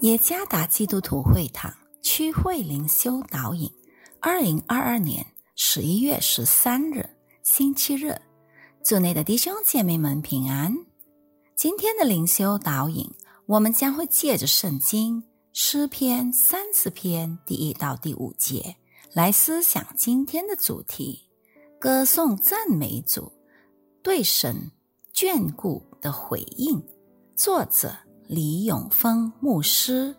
[0.00, 1.70] 耶加达基督徒会堂
[2.00, 3.70] 区会灵修导引，
[4.18, 7.06] 二零二二年十一月十三日
[7.42, 8.18] 星期日，
[8.82, 10.74] 组内的弟兄姐妹们平安。
[11.54, 13.10] 今天的灵修导引，
[13.44, 18.76] 我们将会借着圣经诗篇三十篇第一到第五节
[19.12, 21.28] 来思想今天的主题：
[21.78, 23.30] 歌颂赞美主
[24.02, 24.70] 对神
[25.14, 26.82] 眷顾的回应。
[27.36, 27.94] 作者。
[28.32, 30.14] 李永峰牧师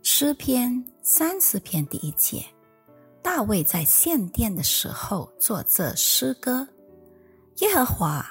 [0.00, 2.42] 诗篇三十篇第一节，
[3.20, 6.66] 大卫在献殿的时候作这诗歌：
[7.58, 8.26] 耶和华，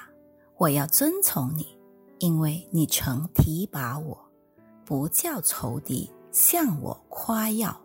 [0.56, 1.78] 我要遵从你，
[2.18, 4.18] 因为你曾提拔我，
[4.84, 7.80] 不叫仇敌向我夸耀。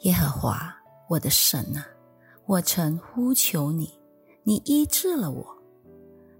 [0.00, 0.74] 耶和华，
[1.08, 1.86] 我的神啊，
[2.46, 3.96] 我曾呼求你，
[4.42, 5.56] 你医治了我。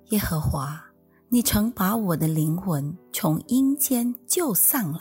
[0.06, 0.84] 耶和华。
[1.32, 5.00] 你曾把我的灵魂从阴间救上来，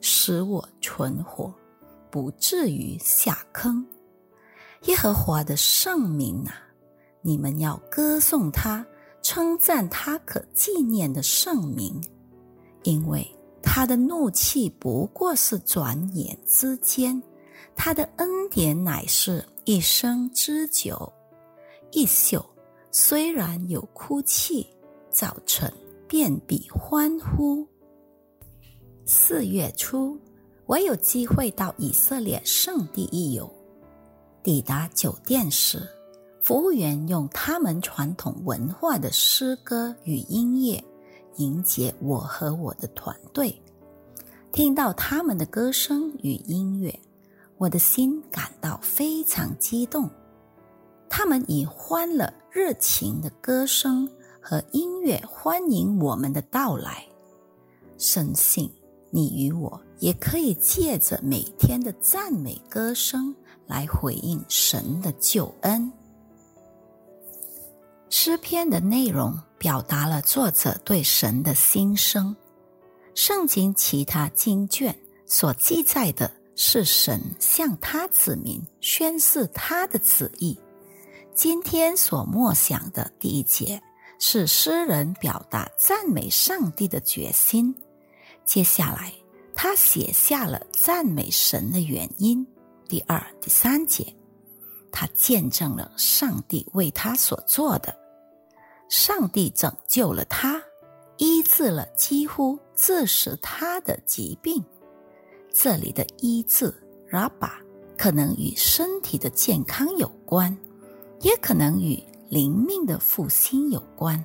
[0.00, 1.52] 使我存活，
[2.08, 3.84] 不至于下坑。
[4.84, 6.54] 耶和华的圣名啊，
[7.20, 8.86] 你们要歌颂他，
[9.22, 12.00] 称赞他可纪念的圣名，
[12.84, 13.26] 因为
[13.60, 17.20] 他的怒气不过是转眼之间，
[17.74, 21.12] 他的恩典乃是一生之久。
[21.90, 22.40] 一宿
[22.92, 24.64] 虽然有哭泣。
[25.16, 25.72] 早晨
[26.06, 27.66] 遍比欢呼。
[29.06, 30.14] 四月初，
[30.66, 33.50] 我有机会到以色列圣地一游。
[34.42, 35.88] 抵达酒店时，
[36.44, 40.84] 服务员用他们传统文化的诗歌与音乐
[41.36, 43.58] 迎接我和我的团队。
[44.52, 46.94] 听到他们的歌声与音乐，
[47.56, 50.10] 我的心感到非常激动。
[51.08, 54.06] 他们以欢乐、热情的歌声。
[54.48, 57.04] 和音乐欢迎我们的到来，
[57.98, 58.72] 深信
[59.10, 63.34] 你与我也可以借着每天的赞美歌声
[63.66, 65.92] 来回应神的救恩。
[68.08, 72.36] 诗篇的内容表达了作者对神的心声，
[73.16, 74.96] 圣经其他经卷
[75.26, 80.56] 所记载的是神向他子民宣示他的旨意。
[81.34, 83.82] 今天所默想的第一节。
[84.18, 87.74] 是诗人表达赞美上帝的决心。
[88.44, 89.12] 接下来，
[89.54, 92.46] 他写下了赞美神的原因。
[92.88, 94.14] 第二、第三节，
[94.92, 97.94] 他见证了上帝为他所做的。
[98.88, 100.62] 上帝拯救了他，
[101.16, 104.64] 医治了几乎致死他的疾病。
[105.52, 106.66] 这里的医治
[107.08, 107.52] r a b a
[107.98, 110.56] 可能与身体的健康有关，
[111.20, 112.02] 也可能与。
[112.28, 114.22] 灵命的复兴有关，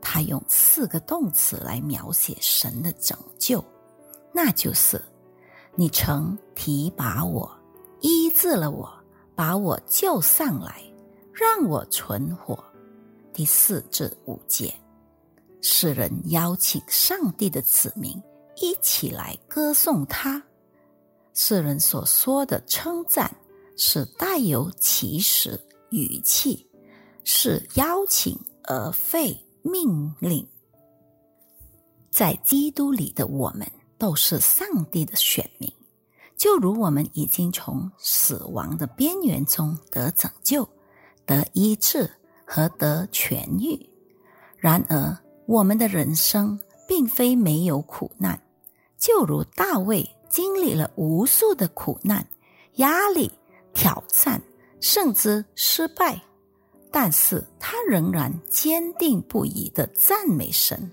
[0.00, 3.62] 他用四个动词来描写神的拯救，
[4.32, 5.02] 那就是
[5.74, 7.50] 你曾提拔我，
[8.00, 8.92] 医治了我，
[9.34, 10.82] 把我救上来，
[11.32, 12.62] 让我存活。
[13.32, 14.72] 第四至五节，
[15.60, 18.20] 诗人邀请上帝的子民
[18.56, 20.42] 一起来歌颂他。
[21.34, 23.32] 诗人所说的称赞
[23.76, 26.67] 是带有祈使语气。
[27.30, 30.48] 是邀请而非命令。
[32.10, 35.70] 在基督里的我们都是上帝的选民，
[36.38, 40.66] 就如我们已经从死亡的边缘中得拯救、
[41.26, 42.10] 得医治
[42.46, 43.78] 和得痊愈。
[44.56, 48.42] 然而，我们的人生并非没有苦难，
[48.96, 52.26] 就如大卫经历了无数的苦难、
[52.76, 53.30] 压力、
[53.74, 54.42] 挑战，
[54.80, 56.18] 甚至失败。
[56.90, 60.90] 但是他仍然坚定不移的赞美神。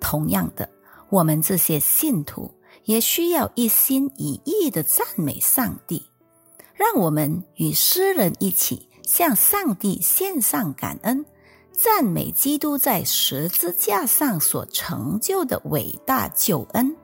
[0.00, 0.68] 同样的，
[1.08, 2.50] 我们这些信徒
[2.84, 6.02] 也需要一心一意的赞美上帝。
[6.74, 11.26] 让我们与诗人一起向上帝献上感恩，
[11.72, 16.96] 赞美基督在十字架上所成就的伟大救恩。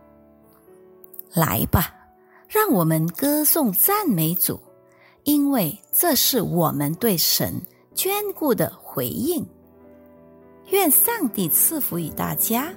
[1.35, 1.95] 来吧，
[2.49, 4.59] 让我们歌颂赞美主，
[5.25, 7.61] 因为这是我们对神。
[7.97, 9.45] 眷顾的回应，
[10.71, 12.73] 愿上帝赐福于大家。